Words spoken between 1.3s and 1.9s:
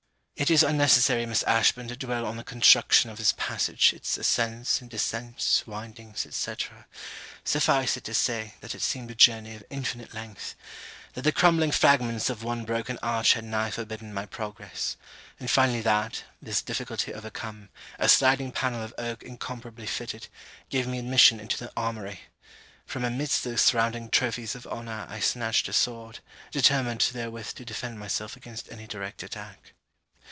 Ashburn,